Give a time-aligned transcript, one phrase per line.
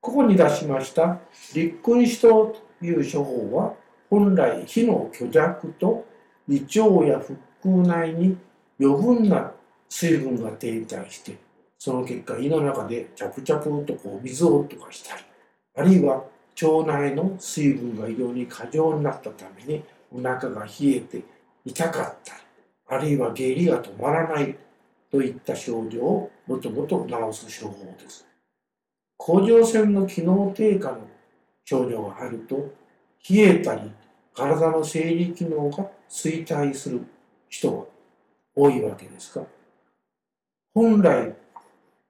[0.00, 1.18] ここに出しました
[1.54, 3.74] 立君子という処方は
[4.08, 6.06] 本来火の虚弱と
[6.48, 8.36] 胃腸や腹腔内に
[8.80, 9.52] 余分な
[9.88, 11.36] 水分が停滞して
[11.78, 15.22] その結果胃の中でチャプチャプとこう水を溶かしたり
[15.76, 16.24] あるいは
[16.62, 21.22] 腸内の水分が異様に過剰になったためにお腹が冷えて
[21.64, 22.40] 痛かったり
[22.88, 24.56] あるいは下痢が止まらない
[25.10, 28.29] といった症状をもともと治す処方です。
[29.22, 31.06] 甲状腺の機能低下の
[31.64, 32.72] 症状があると
[33.28, 33.92] 冷えたり
[34.34, 37.04] 体の生理機能が衰退する
[37.50, 37.84] 人が
[38.54, 39.44] 多いわけですが
[40.72, 41.36] 本来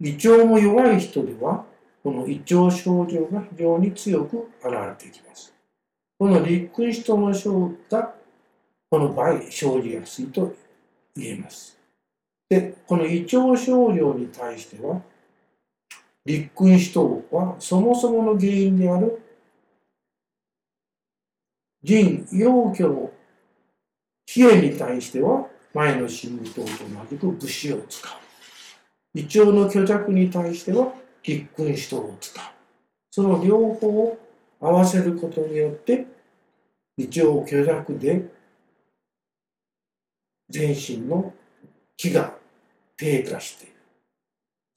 [0.00, 1.64] 胃腸も弱い人では
[2.04, 5.54] この胃腸症状が非常に強く現れてきます。
[6.18, 8.14] この立君子との症が
[8.90, 10.54] この場合生じやすいと
[11.16, 11.78] 言えます。
[12.48, 15.02] で、この胃腸症状に対しては、
[16.28, 19.18] 立君子等はそもそもの原因である？
[21.82, 23.10] 腎、陽虚の
[24.36, 26.70] 冷えに対しては前の神武等と同
[27.10, 28.12] じく武士を使う。
[29.14, 32.44] 胃腸の虚弱に対しては立君子等を使う。
[33.10, 34.18] その両方を
[34.60, 36.04] 合わせることによって
[36.98, 38.26] 胃腸虚弱で
[40.50, 41.32] 全身の
[41.96, 42.34] 気が
[42.98, 43.72] 低下している、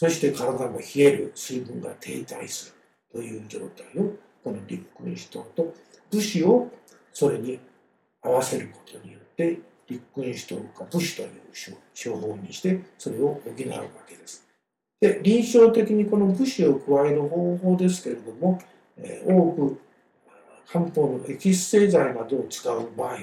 [0.00, 2.74] そして体も冷える水分が停滞す
[3.12, 5.74] るという状態を、この立君子等と
[6.10, 6.70] 武士を
[7.12, 7.60] それに
[8.22, 11.30] 合わせることによって、立君子等か武士という
[11.94, 13.52] 処方にして、それを補うわ
[14.08, 14.42] けです。
[15.02, 18.58] で、臨床的にこの武士を加える方法ですけれども、
[18.96, 19.80] えー、多く
[20.66, 23.18] 漢方のエキス製剤などを使う場合は、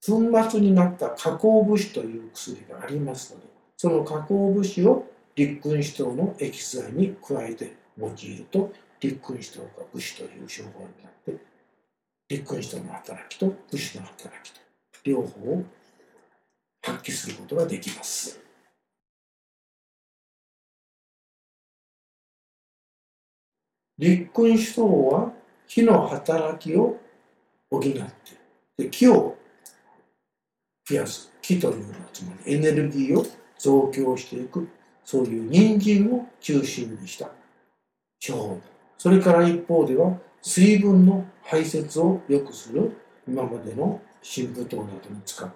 [0.00, 11.36] 粉末になった加工物質という薬がありますので、その加工物質を立君子糖のエキス剤に加えて用いると、立君子糖が物質という処方になって、
[12.28, 14.60] 立君子糖の働きと物質の働きと
[15.04, 15.64] 両方を
[16.82, 18.40] 発揮することができます。
[23.96, 25.32] 立君子糖は
[25.68, 26.96] 火の働きを
[27.70, 28.02] 補って
[28.76, 29.36] で気を
[30.88, 33.26] 増やす気というのはつまりエネルギーを
[33.58, 34.68] 増強していく。
[35.04, 37.30] そういう人参を中心にした。
[38.24, 38.60] 処方。
[38.98, 45.52] それから一方では水分の排泄を良くする今までの新武糖などに使わ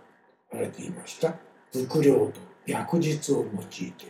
[0.52, 1.34] れていました
[1.72, 2.32] 伏量と
[2.66, 4.06] 薬実を用いて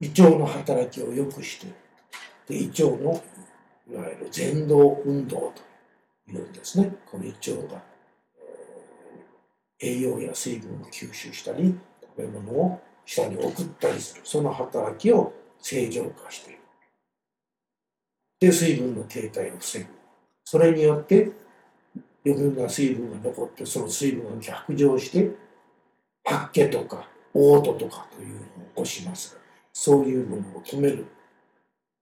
[0.00, 1.66] 胃腸の働きを良くして
[2.46, 3.22] で胃腸の
[3.90, 6.94] いわゆる前動運動というんですね。
[7.04, 7.82] この胃腸が
[9.84, 11.78] 栄養や水分を吸収したり
[12.16, 14.22] 食べ物を下に送ったりする。
[14.24, 16.58] その働きを正常化している。
[18.40, 19.86] で水分の停滞を防ぐ。
[20.44, 21.32] それによって
[22.24, 25.30] 余分な水分が残ってその水分が逆上して
[26.24, 28.46] 吐き気とか嘔吐とかというのを起
[28.76, 29.38] こします。
[29.72, 31.06] そういうものを止める。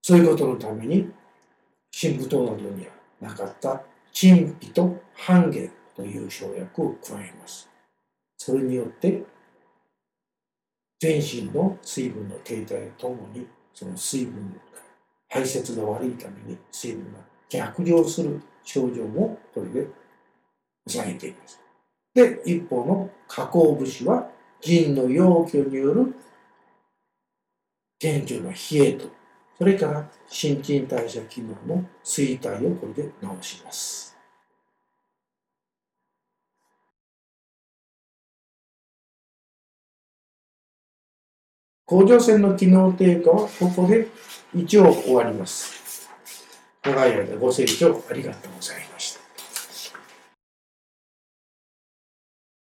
[0.03, 1.11] そういうことのために
[1.91, 3.83] 新武糖などにはなかった
[4.13, 7.72] 陳皮と半減という生薬を加えます。
[8.45, 9.23] それによって
[10.99, 14.61] 全身の水分の停滞ともにその水分
[15.29, 19.87] 排泄が悪いために水分が逆上する症状もこれで
[20.89, 21.61] 抑えています。
[22.15, 24.29] で、一方の加工物は
[24.61, 26.13] 腎の陽虚による
[28.01, 29.07] 顕著な冷えと、
[29.57, 33.11] それから新陳代謝機能の衰退をこれで
[33.41, 34.12] 治します。
[41.93, 44.09] 甲状腺の機能低下はここで
[44.55, 46.09] 一応終わります。
[46.83, 49.12] 長い間ご清聴ありがとうございました。